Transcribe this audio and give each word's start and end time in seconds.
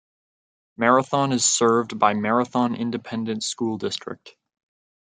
Marathon 0.77 1.31
is 1.31 1.45
served 1.45 1.99
by 1.99 2.15
Marathon 2.15 2.73
Independent 2.73 3.43
School 3.43 3.77
District. 3.77 4.35